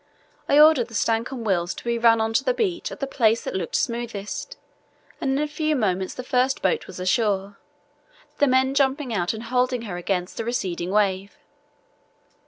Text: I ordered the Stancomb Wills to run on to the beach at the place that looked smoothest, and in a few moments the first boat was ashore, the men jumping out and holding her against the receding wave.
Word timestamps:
I 0.49 0.59
ordered 0.59 0.87
the 0.87 0.95
Stancomb 0.95 1.43
Wills 1.43 1.75
to 1.75 1.99
run 1.99 2.19
on 2.19 2.33
to 2.33 2.43
the 2.43 2.55
beach 2.55 2.91
at 2.91 2.99
the 3.01 3.05
place 3.05 3.43
that 3.43 3.53
looked 3.53 3.75
smoothest, 3.75 4.57
and 5.21 5.33
in 5.33 5.37
a 5.43 5.47
few 5.47 5.75
moments 5.75 6.15
the 6.15 6.23
first 6.23 6.63
boat 6.63 6.87
was 6.87 6.99
ashore, 6.99 7.59
the 8.39 8.47
men 8.47 8.73
jumping 8.73 9.13
out 9.13 9.35
and 9.35 9.43
holding 9.43 9.83
her 9.83 9.97
against 9.97 10.37
the 10.37 10.43
receding 10.43 10.89
wave. 10.89 11.37